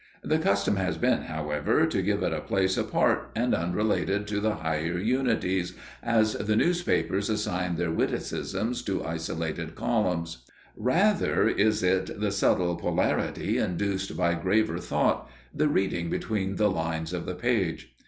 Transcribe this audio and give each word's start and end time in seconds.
The 0.23 0.39
custom 0.39 0.77
has 0.77 0.97
been, 0.97 1.25
however, 1.25 1.85
to 1.85 2.01
give 2.01 2.23
it 2.23 2.33
a 2.33 2.39
place 2.41 2.75
apart 2.75 3.29
and 3.35 3.53
unrelated 3.53 4.25
to 4.29 4.39
the 4.39 4.55
higher 4.55 4.97
unities, 4.97 5.75
as 6.01 6.33
the 6.33 6.55
newspapers 6.55 7.29
assign 7.29 7.75
their 7.75 7.91
witticisms 7.91 8.81
to 8.85 9.05
isolated 9.05 9.75
columns. 9.75 10.43
Rather 10.75 11.47
is 11.47 11.83
it 11.83 12.19
the 12.19 12.31
subtle 12.31 12.77
polarity 12.77 13.59
induced 13.59 14.17
by 14.17 14.33
graver 14.33 14.79
thought, 14.79 15.29
the 15.53 15.67
reading 15.69 16.09
between 16.09 16.55
the 16.55 16.71
lines 16.71 17.13
of 17.13 17.27
the 17.27 17.35
page. 17.35 17.93